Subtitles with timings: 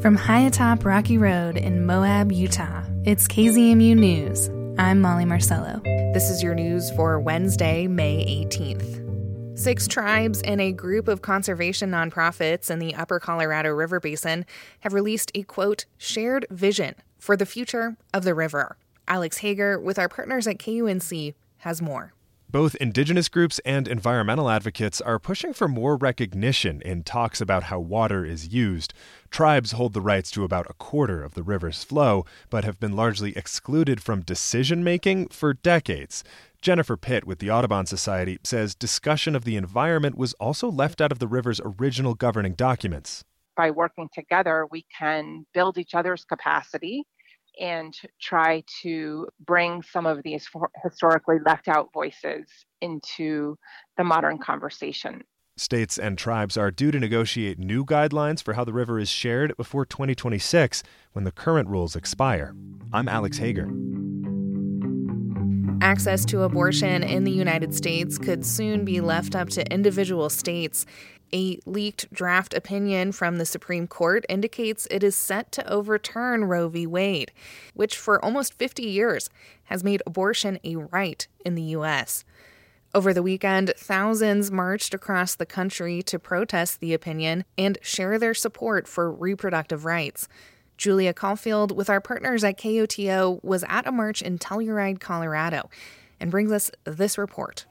[0.00, 4.48] From high atop Rocky Road in Moab, Utah, it's KZMU News.
[4.78, 5.82] I'm Molly Marcello.
[5.84, 9.58] This is your news for Wednesday, May 18th.
[9.58, 14.46] Six tribes and a group of conservation nonprofits in the upper Colorado River Basin
[14.80, 18.78] have released a quote, shared vision for the future of the river.
[19.06, 22.14] Alex Hager, with our partners at KUNC, has more.
[22.50, 27.78] Both indigenous groups and environmental advocates are pushing for more recognition in talks about how
[27.78, 28.92] water is used.
[29.30, 32.96] Tribes hold the rights to about a quarter of the river's flow, but have been
[32.96, 36.24] largely excluded from decision making for decades.
[36.60, 41.12] Jennifer Pitt with the Audubon Society says discussion of the environment was also left out
[41.12, 43.22] of the river's original governing documents.
[43.56, 47.04] By working together, we can build each other's capacity
[47.58, 50.48] and try to bring some of these
[50.82, 52.46] historically left out voices
[52.80, 53.56] into
[53.96, 55.22] the modern conversation.
[55.56, 59.54] States and tribes are due to negotiate new guidelines for how the river is shared
[59.56, 62.54] before 2026 when the current rules expire.
[62.92, 63.68] I'm Alex Hager.
[65.82, 70.84] Access to abortion in the United States could soon be left up to individual states.
[71.32, 76.68] A leaked draft opinion from the Supreme Court indicates it is set to overturn Roe
[76.68, 76.86] v.
[76.86, 77.32] Wade,
[77.74, 79.30] which for almost 50 years
[79.64, 82.24] has made abortion a right in the U.S.
[82.92, 88.34] Over the weekend, thousands marched across the country to protest the opinion and share their
[88.34, 90.26] support for reproductive rights.
[90.76, 95.70] Julia Caulfield, with our partners at KOTO, was at a march in Telluride, Colorado,
[96.18, 97.66] and brings us this report.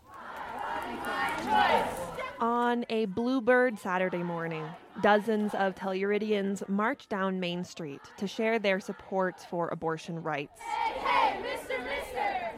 [2.39, 4.63] On a bluebird Saturday morning,
[5.01, 10.61] dozens of Telluridians marched down Main Street to share their support for abortion rights.
[10.61, 12.51] Hey, hey, mister, mister!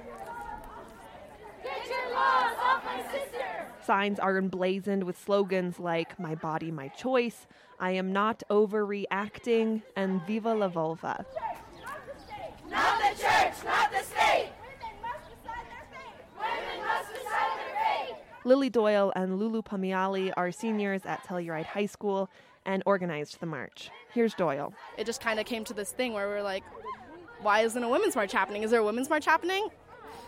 [1.63, 3.65] Get your laws off my sister!
[3.83, 7.47] Signs are emblazoned with slogans like My Body, My Choice,
[7.79, 11.25] I Am Not Overreacting, and Viva la Vulva.
[12.69, 14.51] Not the church, not the state!
[14.61, 16.21] Women must decide their fate!
[16.37, 18.15] Women must decide their fate!
[18.43, 22.29] Lily Doyle and Lulu Pamiali are seniors at Telluride High School
[22.65, 23.89] and organized the march.
[24.13, 24.73] Here's Doyle.
[24.97, 26.63] It just kind of came to this thing where we're like,
[27.41, 28.63] why isn't a women's march happening?
[28.63, 29.69] Is there a women's march happening?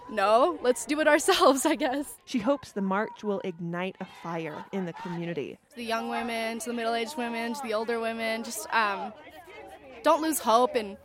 [0.09, 2.17] no, let's do it ourselves, I guess.
[2.25, 5.57] She hopes the march will ignite a fire in the community.
[5.71, 9.13] To the young women, to the middle aged women, to the older women, just um,
[10.03, 10.97] don't lose hope and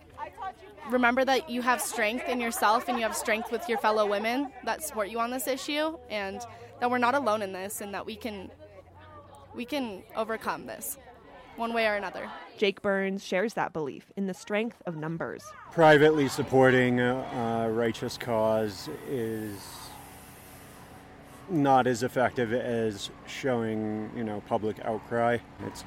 [0.90, 4.50] remember that you have strength in yourself and you have strength with your fellow women
[4.64, 6.40] that support you on this issue and
[6.80, 8.50] that we're not alone in this and that we can
[9.54, 10.98] we can overcome this
[11.56, 12.30] one way or another.
[12.56, 15.42] Jake Burns shares that belief in the strength of numbers.
[15.72, 17.16] Privately supporting a,
[17.66, 19.58] a righteous cause is
[21.50, 25.38] not as effective as showing, you know, public outcry.
[25.66, 25.84] It's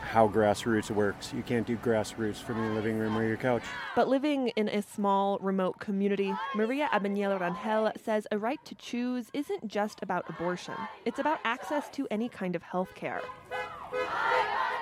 [0.00, 1.32] how grassroots works.
[1.34, 3.62] You can't do grassroots from your living room or your couch.
[3.94, 9.26] But living in a small, remote community, Maria Abaniel Rangel says a right to choose
[9.32, 10.74] isn't just about abortion.
[11.04, 13.22] It's about access to any kind of health care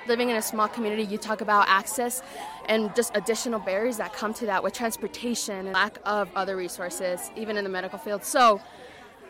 [0.09, 2.23] living in a small community, you talk about access
[2.67, 7.31] and just additional barriers that come to that with transportation and lack of other resources,
[7.37, 8.25] even in the medical field.
[8.25, 8.61] So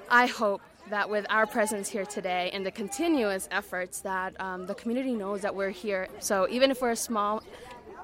[0.09, 4.75] I hope that with our presence here today and the continuous efforts that um, the
[4.75, 6.09] community knows that we're here.
[6.19, 7.43] So even if we're a small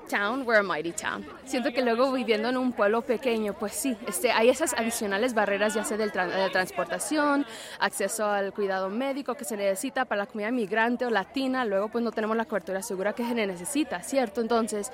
[0.09, 1.25] town, we're a mighty town.
[1.47, 5.75] Siento que luego viviendo en un pueblo pequeño, pues sí, este, hay esas adicionales barreras,
[5.75, 7.47] ya sea de tra transportación,
[7.78, 12.05] acceso al cuidado médico que se necesita para la comunidad migrante o latina, luego pues
[12.05, 14.41] no tenemos la cobertura segura que se necesita, ¿cierto?
[14.41, 14.91] Entonces,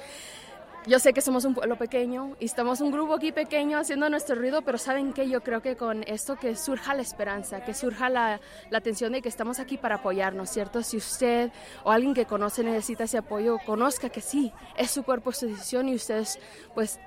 [0.86, 4.36] yo sé que somos un pueblo pequeño y estamos un grupo aquí pequeño haciendo nuestro
[4.36, 5.28] ruido, pero ¿saben qué?
[5.28, 9.20] Yo creo que con esto que surja la esperanza, que surja la, la atención de
[9.20, 10.82] que estamos aquí para apoyarnos, ¿cierto?
[10.82, 11.52] Si usted
[11.84, 15.88] o alguien que conoce necesita ese apoyo, conozca que sí, es su cuerpo, su decisión
[15.88, 16.38] y ustedes,
[16.74, 16.98] pues,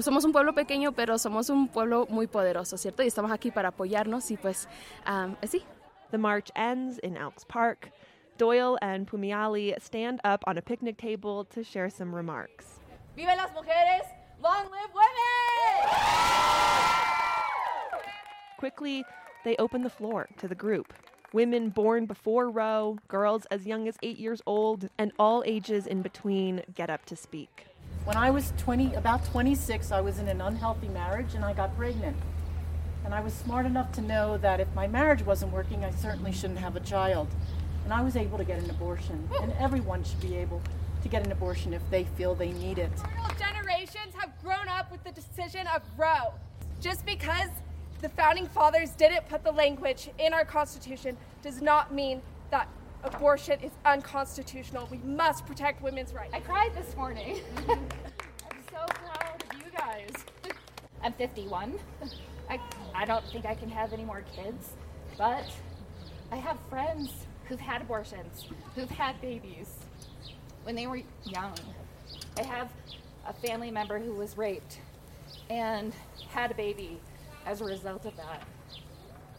[0.00, 3.02] somos un pueblo pequeño, pero somos un pueblo muy poderoso, ¿cierto?
[3.02, 4.68] Y estamos aquí para apoyarnos y pues,
[5.08, 5.64] um, sí.
[6.10, 7.92] The march ends in Elks Park.
[8.38, 12.77] Doyle and Pumiali stand up on a picnic table to share some remarks.
[13.18, 14.04] ¡Vive las mujeres!
[14.40, 15.90] ¡Long live women!
[18.58, 19.04] Quickly,
[19.44, 20.94] they open the floor to the group.
[21.32, 26.00] Women born before Roe, girls as young as eight years old, and all ages in
[26.00, 27.66] between get up to speak.
[28.04, 31.76] When I was 20, about 26, I was in an unhealthy marriage and I got
[31.76, 32.16] pregnant.
[33.04, 36.30] And I was smart enough to know that if my marriage wasn't working, I certainly
[36.30, 37.26] shouldn't have a child.
[37.82, 39.28] And I was able to get an abortion.
[39.42, 40.62] And everyone should be able
[41.02, 42.92] to get an abortion if they feel they need it.
[43.38, 46.34] Generations have grown up with the decision of Roe.
[46.80, 47.50] Just because
[48.00, 52.68] the founding fathers didn't put the language in our Constitution does not mean that
[53.04, 54.88] Abortion is unconstitutional.
[54.90, 56.34] We must protect women's rights.
[56.34, 57.40] I cried this morning.
[57.68, 57.78] I'm
[58.72, 60.10] so proud of you guys.
[61.02, 61.78] I'm 51.
[62.50, 62.58] I,
[62.94, 64.70] I don't think I can have any more kids,
[65.16, 65.44] but
[66.32, 67.12] I have friends
[67.44, 69.76] who've had abortions, who've had babies
[70.64, 71.54] when they were young.
[72.38, 72.70] I have
[73.26, 74.78] a family member who was raped
[75.50, 75.92] and
[76.30, 76.98] had a baby
[77.46, 78.42] as a result of that.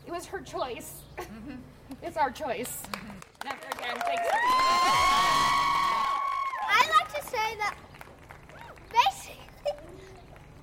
[0.06, 1.01] It was her choice.
[1.18, 1.56] Mm-hmm.
[2.04, 2.83] it's our choice.
[2.92, 3.19] Mm-hmm.
[3.45, 3.98] Never again.
[4.06, 4.27] Thanks.
[6.68, 7.75] I like to say that
[8.92, 9.71] basically,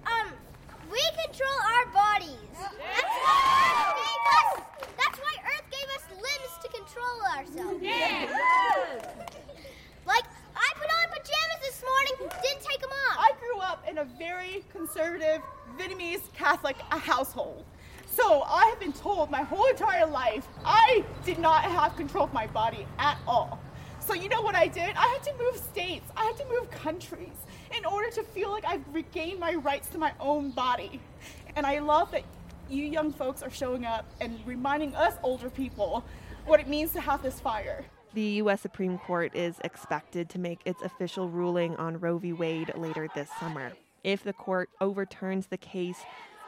[0.07, 0.33] um,
[0.91, 2.37] we control our bodies.
[2.53, 3.39] That's why
[3.79, 4.51] Earth gave us.
[4.99, 7.81] That's why Earth gave us limbs to control ourselves.
[7.83, 8.27] Yeah.
[10.07, 10.25] Like
[10.55, 13.17] I put on pajamas this morning, didn't take them off.
[13.19, 15.43] I grew up in a very conservative
[15.77, 17.65] Vietnamese Catholic household.
[18.07, 22.33] So I have been told my whole entire life I did not have control of
[22.33, 23.59] my body at all.
[23.99, 24.95] So you know what I did?
[24.97, 26.09] I had to move states.
[26.17, 27.35] I had to move countries
[27.77, 31.01] in order to feel like I've regained my rights to my own body.
[31.57, 32.23] And I love that
[32.71, 36.05] you young folks are showing up and reminding us older people
[36.45, 37.85] what it means to have this fire.
[38.15, 38.61] The U.S.
[38.61, 42.33] Supreme Court is expected to make its official ruling on Roe v.
[42.33, 43.73] Wade later this summer.
[44.07, 45.99] If the court overturns the case,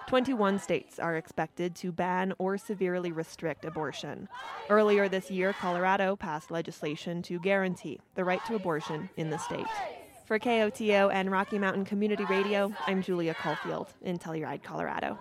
[0.07, 4.29] 21 states are expected to ban or severely restrict abortion.
[4.71, 9.67] Earlier this year, Colorado passed legislation to guarantee the right to abortion in the state.
[10.25, 15.19] For KOTO and Rocky Mountain Community Radio, I'm Julia Caulfield in Telluride, Colorado.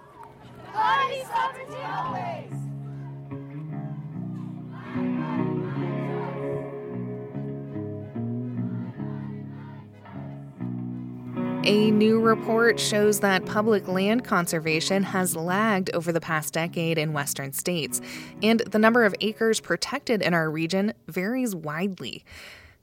[11.64, 17.12] A new report shows that public land conservation has lagged over the past decade in
[17.14, 18.00] western states,
[18.42, 22.24] and the number of acres protected in our region varies widely.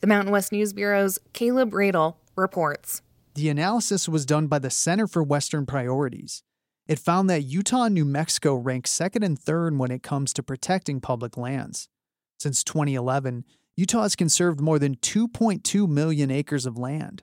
[0.00, 3.00] The Mountain West News Bureau's Kaleb Roedel reports.
[3.34, 6.42] The analysis was done by the Center for Western Priorities.
[6.86, 10.42] It found that Utah and New Mexico rank second and third when it comes to
[10.42, 11.88] protecting public lands.
[12.38, 13.44] Since 2011,
[13.76, 17.22] Utah has conserved more than 2.2 million acres of land.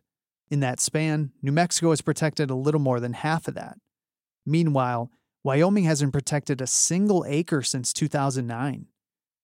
[0.51, 3.77] In that span, New Mexico has protected a little more than half of that.
[4.45, 5.09] Meanwhile,
[5.45, 8.87] Wyoming hasn't protected a single acre since 2009.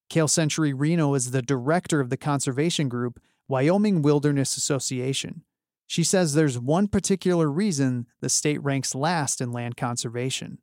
[0.09, 5.44] Kale Century Reno is the director of the conservation group Wyoming Wilderness Association.
[5.88, 10.57] She says there's one particular reason the state ranks last in land conservation.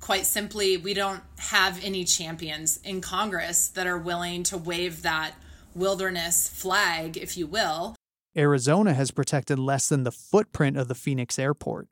[0.00, 5.34] Quite simply, we don't have any champions in Congress that are willing to wave that
[5.74, 7.94] wilderness flag, if you will,
[8.36, 11.88] Arizona has protected less than the footprint of the Phoenix airport.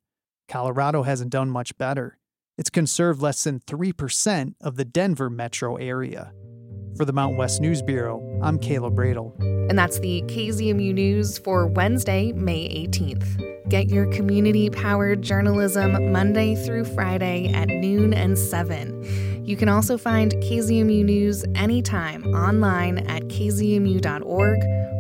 [0.46, 2.18] Colorado hasn't done much better.
[2.56, 6.32] It's conserved less than 3% of the Denver metro area.
[6.96, 9.36] For the Mountain West News Bureau, I'm Kaleb Roedel.
[9.68, 13.68] And that's the KZMU News for Wednesday, May 18th.
[13.68, 19.44] Get your community powered journalism Monday through Friday at noon and 7.
[19.44, 24.88] You can also find KZMU News anytime online at kzmu.org